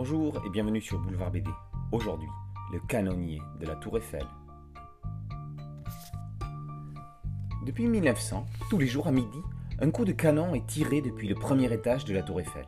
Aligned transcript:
Bonjour 0.00 0.40
et 0.46 0.50
bienvenue 0.50 0.80
sur 0.80 1.00
Boulevard 1.00 1.32
BD. 1.32 1.50
Aujourd'hui, 1.90 2.28
le 2.72 2.78
canonnier 2.78 3.42
de 3.58 3.66
la 3.66 3.74
Tour 3.74 3.98
Eiffel. 3.98 4.24
Depuis 7.66 7.88
1900, 7.88 8.46
tous 8.70 8.78
les 8.78 8.86
jours 8.86 9.08
à 9.08 9.10
midi, 9.10 9.40
un 9.80 9.90
coup 9.90 10.04
de 10.04 10.12
canon 10.12 10.54
est 10.54 10.64
tiré 10.68 11.00
depuis 11.00 11.26
le 11.26 11.34
premier 11.34 11.72
étage 11.72 12.04
de 12.04 12.14
la 12.14 12.22
Tour 12.22 12.38
Eiffel. 12.40 12.64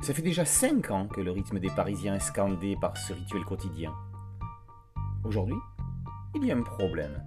Ça 0.00 0.12
fait 0.12 0.22
déjà 0.22 0.44
5 0.44 0.90
ans 0.90 1.06
que 1.06 1.20
le 1.20 1.30
rythme 1.30 1.60
des 1.60 1.70
Parisiens 1.70 2.16
est 2.16 2.18
scandé 2.18 2.76
par 2.80 2.96
ce 2.96 3.12
rituel 3.12 3.44
quotidien. 3.44 3.94
Aujourd'hui, 5.22 5.54
il 6.34 6.44
y 6.44 6.50
a 6.50 6.56
un 6.56 6.62
problème. 6.62 7.22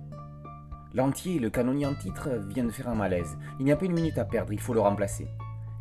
L'entier, 0.94 1.40
le 1.40 1.50
canonnier 1.50 1.86
en 1.86 1.96
titre, 1.96 2.32
vient 2.50 2.66
de 2.66 2.70
faire 2.70 2.90
un 2.90 2.96
malaise. 2.96 3.38
Il 3.62 3.66
n'y 3.66 3.72
a 3.72 3.78
pas 3.78 3.86
une 3.86 3.94
minute 3.94 4.18
à 4.18 4.26
perdre, 4.26 4.52
il 4.52 4.60
faut 4.60 4.74
le 4.74 4.82
remplacer. 4.82 5.30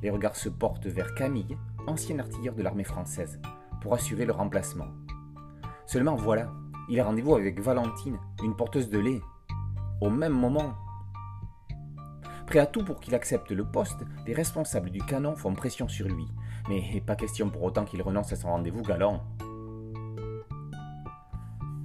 Les 0.03 0.11
regards 0.11 0.37
se 0.37 0.49
portent 0.49 0.87
vers 0.87 1.17
Camille, 1.17 1.57
ancien 1.87 2.19
artilleur 2.19 2.55
de 2.55 2.63
l'armée 2.63 2.85
française, 2.85 3.41
pour 3.81 3.95
assurer 3.95 4.25
le 4.25 4.33
remplacement. 4.33 4.89
Seulement 5.87 6.17
voilà, 6.17 6.51
il 6.89 7.01
a 7.01 7.05
rendez-vous 7.05 7.35
avec 7.35 7.61
Valentine, 7.61 8.19
une 8.43 8.57
porteuse 8.57 8.91
de 8.91 8.99
lait. 8.99 9.21
Au 10.01 10.11
même 10.11 10.33
moment. 10.33 10.75
Prêt 12.47 12.59
à 12.59 12.67
tout 12.67 12.85
pour 12.85 13.01
qu'il 13.01 13.15
accepte 13.15 13.51
le 13.51 13.65
poste, 13.65 14.05
les 14.27 14.35
responsables 14.35 14.91
du 14.91 15.01
canon 15.01 15.35
font 15.35 15.55
pression 15.55 15.89
sur 15.89 16.09
lui. 16.09 16.27
Mais 16.69 17.03
pas 17.07 17.17
question 17.17 17.49
pour 17.49 17.63
autant 17.63 17.85
qu'il 17.85 18.03
renonce 18.03 18.33
à 18.33 18.37
son 18.37 18.49
rendez-vous 18.49 18.83
galant. 18.83 19.23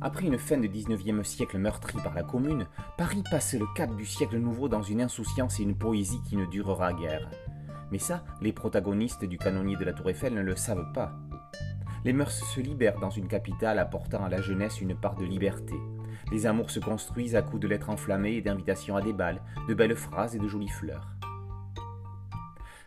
Après 0.02 0.26
une 0.26 0.38
fin 0.38 0.58
de 0.58 0.68
19e 0.68 1.24
siècle 1.24 1.58
meurtrie 1.58 2.00
par 2.02 2.14
la 2.14 2.24
Commune, 2.24 2.68
Paris 2.98 3.24
passe 3.30 3.54
le 3.54 3.66
cap 3.76 3.94
du 3.96 4.06
siècle 4.06 4.38
nouveau 4.38 4.70
dans 4.70 4.82
une 4.82 5.02
insouciance 5.02 5.60
et 5.60 5.64
une 5.64 5.78
poésie 5.78 6.22
qui 6.24 6.38
ne 6.38 6.46
durera 6.46 6.94
guère. 6.94 7.30
Mais 7.92 8.00
ça, 8.00 8.24
les 8.42 8.54
protagonistes 8.54 9.26
du 9.26 9.38
canonnier 9.38 9.76
de 9.76 9.86
la 9.86 9.94
Tour 9.94 10.10
Eiffel 10.10 10.34
ne 10.34 10.42
le 10.42 10.56
savent 10.56 10.92
pas. 10.94 11.14
Les 12.06 12.14
mœurs 12.14 12.32
se 12.32 12.62
libèrent 12.62 13.00
dans 13.00 13.10
une 13.10 13.28
capitale 13.28 13.80
apportant 13.80 14.24
à 14.24 14.30
la 14.30 14.42
jeunesse 14.42 14.80
une 14.80 14.96
part 14.96 15.16
de 15.16 15.26
liberté. 15.26 15.76
Les 16.32 16.46
amours 16.46 16.70
se 16.70 16.80
construisent 16.80 17.36
à 17.36 17.42
coups 17.42 17.62
de 17.62 17.68
lettres 17.68 17.90
enflammées 17.90 18.36
et 18.36 18.42
d'invitations 18.42 18.96
à 18.96 19.02
des 19.02 19.14
balles, 19.14 19.42
de 19.68 19.74
belles 19.74 19.96
phrases 19.96 20.36
et 20.36 20.40
de 20.40 20.48
jolies 20.48 20.70
fleurs. 20.70 21.08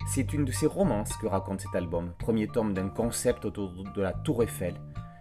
C'est 0.07 0.33
une 0.33 0.45
de 0.45 0.53
ces 0.53 0.67
romances 0.67 1.17
que 1.17 1.27
raconte 1.27 1.61
cet 1.61 1.75
album, 1.75 2.13
premier 2.19 2.48
tome 2.48 2.75
d'un 2.75 2.89
concept 2.89 3.45
autour 3.45 3.73
de 3.95 4.03
la 4.03 4.13
Tour 4.13 4.43
Eiffel. 4.43 4.75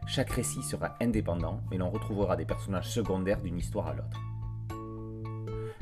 Chaque 0.08 0.31
récit 0.31 0.64
sera 0.64 0.95
indépendant, 1.02 1.61
mais 1.70 1.77
l'on 1.77 1.89
retrouvera 1.89 2.36
des 2.36 2.45
personnages 2.45 2.89
secondaires 2.89 3.42
d'une 3.42 3.58
histoire 3.58 3.88
à 3.88 3.94
l'autre. 3.94 4.30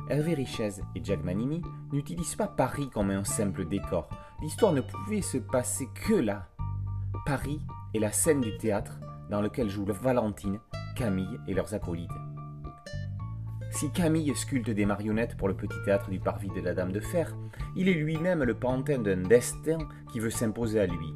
Hervé 0.09 0.33
Richez 0.33 0.81
et 0.95 1.03
Jack 1.03 1.23
Manini 1.23 1.61
n'utilisent 1.91 2.35
pas 2.35 2.47
Paris 2.47 2.89
comme 2.89 3.11
un 3.11 3.23
simple 3.23 3.65
décor. 3.65 4.09
L'histoire 4.41 4.73
ne 4.73 4.81
pouvait 4.81 5.21
se 5.21 5.37
passer 5.37 5.87
que 6.07 6.15
là. 6.15 6.47
Paris 7.27 7.61
est 7.93 7.99
la 7.99 8.11
scène 8.11 8.41
du 8.41 8.57
théâtre 8.57 8.99
dans 9.29 9.39
lequel 9.39 9.69
jouent 9.69 9.85
Valentine, 9.85 10.59
Camille 10.95 11.39
et 11.47 11.53
leurs 11.53 11.75
acolytes. 11.75 12.09
Si 13.69 13.91
Camille 13.91 14.35
sculpte 14.35 14.71
des 14.71 14.87
marionnettes 14.87 15.37
pour 15.37 15.47
le 15.47 15.55
petit 15.55 15.79
théâtre 15.85 16.09
du 16.09 16.19
parvis 16.19 16.49
de 16.49 16.61
la 16.61 16.73
Dame 16.73 16.91
de 16.91 16.99
Fer, 16.99 17.35
il 17.75 17.87
est 17.87 17.93
lui-même 17.93 18.43
le 18.43 18.55
pantin 18.55 18.97
d'un 18.97 19.21
destin 19.21 19.77
qui 20.11 20.19
veut 20.19 20.31
s'imposer 20.31 20.79
à 20.79 20.87
lui. 20.87 21.13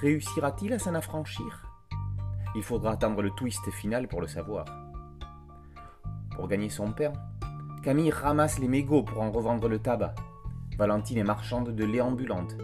Réussira-t-il 0.00 0.74
à 0.74 0.78
s'en 0.78 0.94
affranchir? 0.94 1.66
Il 2.54 2.62
faudra 2.62 2.92
attendre 2.92 3.22
le 3.22 3.30
twist 3.30 3.70
final 3.70 4.06
pour 4.06 4.20
le 4.20 4.26
savoir. 4.26 4.66
Pour 6.36 6.46
gagner 6.46 6.68
son 6.68 6.92
pain, 6.92 7.12
Camille 7.82 8.10
ramasse 8.10 8.58
les 8.58 8.68
mégots 8.68 9.02
pour 9.02 9.22
en 9.22 9.30
revendre 9.30 9.66
le 9.66 9.78
tabac. 9.78 10.14
Valentine 10.76 11.16
est 11.16 11.24
marchande 11.24 11.70
de 11.70 11.84
lait 11.86 12.02
ambulante. 12.02 12.58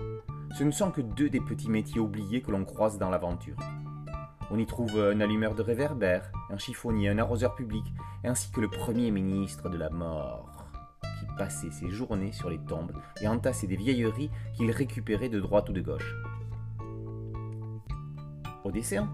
Ce 0.54 0.62
ne 0.62 0.70
sont 0.70 0.90
que 0.90 1.00
deux 1.00 1.30
des 1.30 1.40
petits 1.40 1.70
métiers 1.70 2.02
oubliés 2.02 2.42
que 2.42 2.50
l'on 2.50 2.66
croise 2.66 2.98
dans 2.98 3.08
l'aventure. 3.08 3.56
On 4.50 4.58
y 4.58 4.66
trouve 4.66 5.00
un 5.00 5.22
allumeur 5.22 5.54
de 5.54 5.62
réverbère, 5.62 6.30
un 6.50 6.58
chiffonnier, 6.58 7.08
un 7.08 7.16
arroseur 7.16 7.54
public, 7.54 7.84
ainsi 8.24 8.52
que 8.52 8.60
le 8.60 8.68
premier 8.68 9.10
ministre 9.10 9.70
de 9.70 9.78
la 9.78 9.88
mort, 9.88 10.66
qui 11.18 11.26
passait 11.38 11.70
ses 11.70 11.88
journées 11.88 12.32
sur 12.32 12.50
les 12.50 12.58
tombes 12.58 12.92
et 13.22 13.26
entassait 13.26 13.66
des 13.66 13.76
vieilleries 13.76 14.30
qu'il 14.52 14.70
récupérait 14.70 15.30
de 15.30 15.40
droite 15.40 15.70
ou 15.70 15.72
de 15.72 15.80
gauche. 15.80 16.14
Au 18.64 18.70
dessin, 18.70 19.08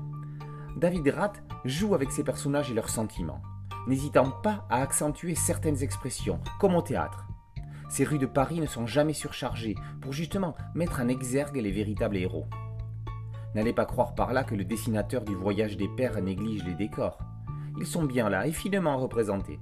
David 0.77 1.07
Rath 1.11 1.45
joue 1.65 1.95
avec 1.95 2.11
ses 2.11 2.25
personnages 2.25 2.73
et 2.73 2.75
leurs 2.75 2.89
sentiments 2.89 3.41
n'hésitant 3.87 4.31
pas 4.31 4.67
à 4.71 4.83
accentuer 4.83 5.35
certaines 5.35 5.83
expressions, 5.83 6.41
comme 6.61 6.75
au 6.75 6.83
théâtre. 6.83 7.27
Ces 7.89 8.05
rues 8.05 8.19
de 8.19 8.27
Paris 8.27 8.61
ne 8.61 8.67
sont 8.67 8.87
jamais 8.87 9.13
surchargées 9.13 9.75
pour 10.01 10.13
justement 10.13 10.55
mettre 10.75 11.01
en 11.01 11.09
exergue 11.09 11.57
les 11.57 11.71
véritables 11.71 12.17
héros. 12.17 12.47
N'allez 13.55 13.75
pas 13.75 13.85
croire 13.85 14.15
par 14.15 14.33
là 14.33 14.45
que 14.45 14.55
le 14.55 14.65
dessinateur 14.65 15.23
du 15.23 15.35
voyage 15.35 15.77
des 15.77 15.89
pères 15.89 16.21
néglige 16.23 16.65
les 16.65 16.75
décors. 16.75 17.19
Ils 17.79 17.87
sont 17.87 18.05
bien 18.05 18.31
là 18.31 18.47
et 18.47 18.53
finement 18.53 18.97
représentés. 18.97 19.61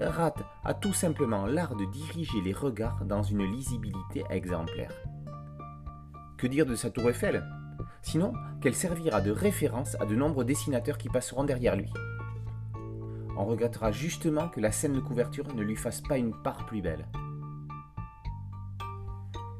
Rat 0.00 0.34
a 0.64 0.74
tout 0.74 0.92
simplement 0.92 1.46
l'art 1.46 1.76
de 1.76 1.84
diriger 1.84 2.40
les 2.40 2.52
regards 2.52 3.04
dans 3.04 3.22
une 3.22 3.44
lisibilité 3.44 4.24
exemplaire. 4.30 4.92
Que 6.36 6.46
dire 6.46 6.66
de 6.66 6.74
sa 6.74 6.90
tour 6.90 7.10
Eiffel? 7.10 7.44
Sinon 8.02 8.32
qu'elle 8.60 8.74
servira 8.74 9.20
de 9.20 9.30
référence 9.30 9.96
à 10.00 10.06
de 10.06 10.14
nombreux 10.14 10.44
dessinateurs 10.44 10.98
qui 10.98 11.08
passeront 11.08 11.44
derrière 11.44 11.76
lui 11.76 11.92
on 13.38 13.44
regrettera 13.44 13.92
justement 13.92 14.48
que 14.48 14.60
la 14.60 14.72
scène 14.72 14.92
de 14.92 15.00
couverture 15.00 15.46
ne 15.54 15.62
lui 15.62 15.76
fasse 15.76 16.00
pas 16.00 16.18
une 16.18 16.34
part 16.42 16.66
plus 16.66 16.82
belle. 16.82 17.06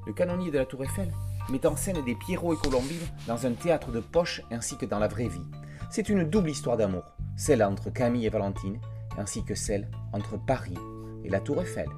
Le 0.04 0.12
canonnier 0.12 0.50
de 0.50 0.58
la 0.58 0.66
Tour 0.66 0.82
Eiffel 0.82 1.12
met 1.48 1.64
en 1.64 1.76
scène 1.76 2.04
des 2.04 2.16
Pierrot 2.16 2.54
et 2.54 2.56
Colombine 2.56 3.06
dans 3.28 3.46
un 3.46 3.52
théâtre 3.52 3.92
de 3.92 4.00
poche 4.00 4.42
ainsi 4.50 4.76
que 4.76 4.84
dans 4.84 4.98
la 4.98 5.06
vraie 5.06 5.28
vie. 5.28 5.46
C'est 5.90 6.08
une 6.08 6.24
double 6.24 6.50
histoire 6.50 6.76
d'amour, 6.76 7.04
celle 7.36 7.62
entre 7.62 7.90
Camille 7.90 8.26
et 8.26 8.30
Valentine, 8.30 8.80
ainsi 9.16 9.44
que 9.44 9.54
celle 9.54 9.88
entre 10.12 10.36
Paris 10.36 10.76
et 11.24 11.28
la 11.28 11.40
Tour 11.40 11.62
Eiffel. 11.62 11.88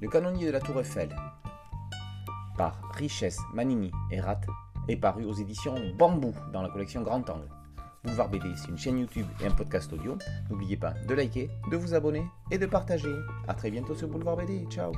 Le 0.00 0.08
canonnier 0.08 0.46
de 0.46 0.52
la 0.52 0.60
Tour 0.60 0.80
Eiffel, 0.80 1.16
par 2.58 2.78
Richesse, 2.92 3.40
Manini 3.54 3.90
et 4.10 4.20
Rat, 4.20 4.42
est 4.88 4.96
paru 4.96 5.24
aux 5.24 5.32
éditions 5.32 5.76
Bambou 5.96 6.34
dans 6.52 6.60
la 6.60 6.68
collection 6.68 7.00
Grand 7.00 7.28
Angle. 7.30 7.48
Boulevard 8.04 8.28
BD, 8.28 8.46
c'est 8.56 8.68
une 8.68 8.78
chaîne 8.78 8.98
YouTube 8.98 9.26
et 9.40 9.46
un 9.46 9.50
podcast 9.50 9.92
audio. 9.92 10.16
N'oubliez 10.50 10.76
pas 10.76 10.94
de 11.08 11.14
liker, 11.14 11.48
de 11.70 11.76
vous 11.76 11.94
abonner 11.94 12.24
et 12.50 12.58
de 12.58 12.66
partager. 12.66 13.14
A 13.48 13.54
très 13.54 13.70
bientôt 13.70 13.94
sur 13.94 14.08
Boulevard 14.08 14.36
BD. 14.36 14.66
Ciao 14.70 14.92